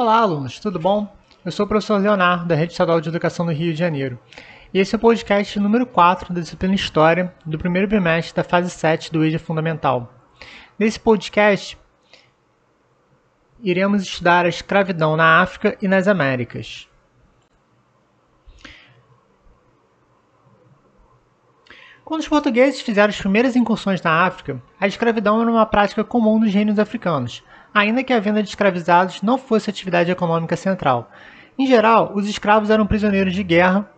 [0.00, 1.12] Olá, alunos, tudo bom?
[1.44, 4.16] Eu sou o professor Leonardo, da Rede Estadual de Educação do Rio de Janeiro.
[4.72, 8.70] E esse é o podcast número 4 da disciplina História do primeiro bimestre da fase
[8.70, 10.14] 7 do EJA Fundamental.
[10.78, 11.76] Nesse podcast,
[13.60, 16.88] iremos estudar a escravidão na África e nas Américas.
[22.04, 26.38] Quando os portugueses fizeram as primeiras incursões na África, a escravidão era uma prática comum
[26.38, 27.42] nos reinos africanos,
[27.78, 31.10] ainda que a venda de escravizados não fosse atividade econômica central.
[31.56, 33.88] Em geral, os escravos eram prisioneiros de guerra,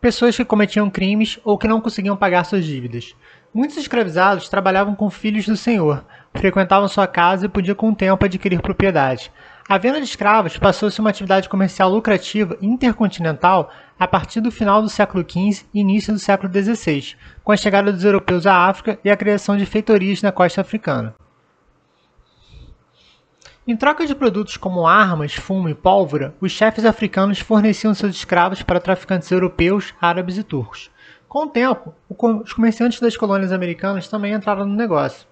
[0.00, 3.14] pessoas que cometiam crimes ou que não conseguiam pagar suas dívidas.
[3.52, 8.24] Muitos escravizados trabalhavam com filhos do senhor, frequentavam sua casa e podiam com o tempo
[8.24, 9.32] adquirir propriedade.
[9.68, 14.50] A venda de escravos passou a ser uma atividade comercial lucrativa intercontinental a partir do
[14.52, 18.68] final do século XV e início do século XVI, com a chegada dos europeus à
[18.68, 21.14] África e a criação de feitorias na costa africana.
[23.66, 28.60] Em troca de produtos como armas, fumo e pólvora, os chefes africanos forneciam seus escravos
[28.60, 30.90] para traficantes europeus, árabes e turcos.
[31.26, 35.26] Com o tempo, os comerciantes das colônias americanas também entraram no negócio.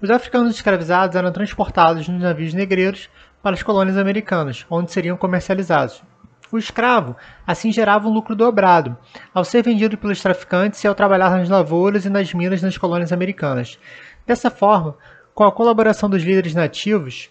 [0.00, 3.10] Os africanos escravizados eram transportados nos navios negreiros
[3.42, 6.02] para as colônias americanas, onde seriam comercializados.
[6.50, 7.14] O escravo
[7.46, 8.96] assim gerava um lucro dobrado,
[9.34, 13.12] ao ser vendido pelos traficantes e ao trabalhar nas lavouras e nas minas nas colônias
[13.12, 13.78] americanas.
[14.26, 14.96] Dessa forma,
[15.34, 17.28] com a colaboração dos líderes nativos,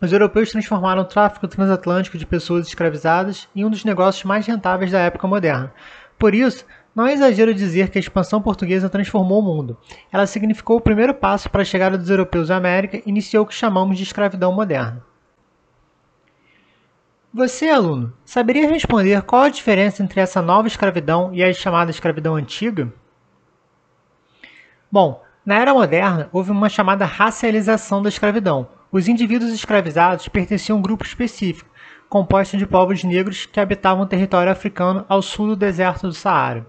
[0.00, 4.90] os europeus transformaram o tráfico transatlântico de pessoas escravizadas em um dos negócios mais rentáveis
[4.90, 5.72] da época moderna.
[6.18, 9.78] Por isso, não é exagero dizer que a expansão portuguesa transformou o mundo.
[10.12, 13.46] Ela significou o primeiro passo para a chegada dos europeus à América e iniciou o
[13.46, 15.02] que chamamos de escravidão moderna.
[17.32, 22.34] Você, aluno, saberia responder qual a diferença entre essa nova escravidão e a chamada escravidão
[22.34, 22.92] antiga?
[24.90, 28.68] Bom, na era moderna, houve uma chamada racialização da escravidão.
[28.92, 31.68] Os indivíduos escravizados pertenciam a um grupo específico,
[32.08, 36.64] composto de povos negros que habitavam o território africano ao sul do deserto do Saara.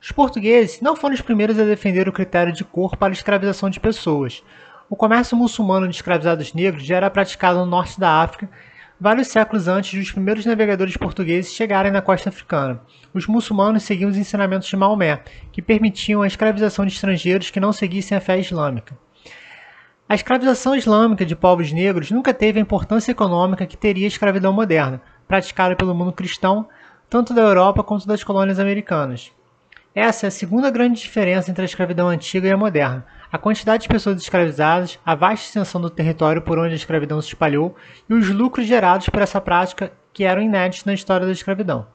[0.00, 3.68] Os portugueses não foram os primeiros a defender o critério de cor para a escravização
[3.68, 4.42] de pessoas.
[4.88, 8.48] O comércio muçulmano de escravizados negros já era praticado no norte da África
[9.04, 12.80] vários séculos antes dos primeiros navegadores portugueses chegarem na costa africana.
[13.12, 15.22] Os muçulmanos seguiam os ensinamentos de Maomé,
[15.52, 18.96] que permitiam a escravização de estrangeiros que não seguissem a fé islâmica.
[20.08, 24.54] A escravização islâmica de povos negros nunca teve a importância econômica que teria a escravidão
[24.54, 26.66] moderna, praticada pelo mundo cristão,
[27.10, 29.30] tanto da Europa quanto das colônias americanas.
[29.94, 33.84] Essa é a segunda grande diferença entre a escravidão antiga e a moderna, a quantidade
[33.84, 37.76] de pessoas escravizadas, a vasta extensão do território por onde a escravidão se espalhou
[38.10, 41.86] e os lucros gerados por essa prática que eram inéditos na história da escravidão.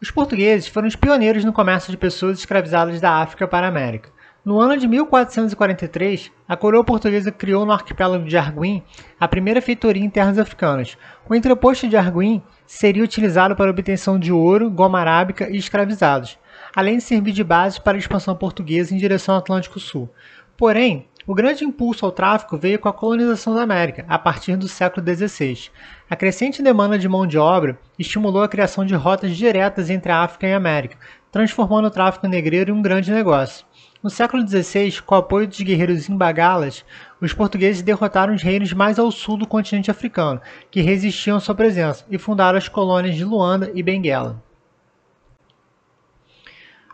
[0.00, 4.10] Os portugueses foram os pioneiros no comércio de pessoas escravizadas da África para a América.
[4.48, 8.82] No ano de 1443, a coroa portuguesa criou no arquipélago de Arguim
[9.20, 10.96] a primeira feitoria em terras africanas.
[11.28, 16.38] O entreposto de Arguim seria utilizado para a obtenção de ouro, goma arábica e escravizados
[16.74, 20.08] além de servir de base para a expansão portuguesa em direção ao Atlântico Sul.
[20.56, 24.66] Porém, o grande impulso ao tráfico veio com a colonização da América, a partir do
[24.66, 25.70] século XVI.
[26.08, 30.22] A crescente demanda de mão de obra estimulou a criação de rotas diretas entre a
[30.22, 30.96] África e a América,
[31.30, 33.67] transformando o tráfico negreiro em um grande negócio.
[34.08, 36.82] No século XVI, com o apoio dos guerreiros imbagalas,
[37.20, 41.54] os portugueses derrotaram os reinos mais ao sul do continente africano, que resistiam à sua
[41.54, 44.42] presença, e fundaram as colônias de Luanda e Benguela.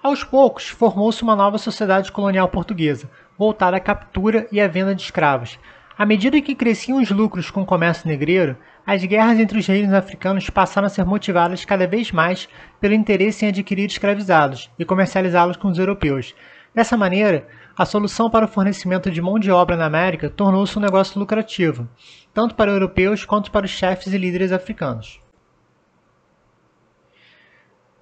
[0.03, 3.09] Aos poucos, formou-se uma nova sociedade colonial portuguesa,
[3.39, 5.57] voltada à captura e à venda de escravos.
[5.97, 9.95] À medida que cresciam os lucros com o comércio negreiro, as guerras entre os reinos
[9.95, 12.49] africanos passaram a ser motivadas cada vez mais
[12.81, 16.35] pelo interesse em adquirir escravizados e comercializá-los com os europeus.
[16.75, 17.47] Dessa maneira,
[17.77, 21.89] a solução para o fornecimento de mão de obra na América tornou-se um negócio lucrativo,
[22.33, 25.21] tanto para europeus quanto para os chefes e líderes africanos.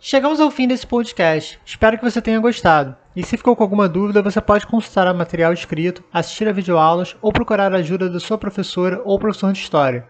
[0.04, 1.60] Chegamos ao fim desse podcast.
[1.64, 2.96] Espero que você tenha gostado.
[3.14, 7.14] E se ficou com alguma dúvida, você pode consultar o material escrito, assistir a videoaulas
[7.22, 10.08] ou procurar a ajuda da sua professora ou professor de história.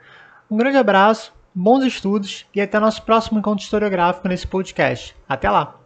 [0.51, 5.15] Um grande abraço, bons estudos e até nosso próximo encontro historiográfico nesse podcast.
[5.29, 5.82] Até lá!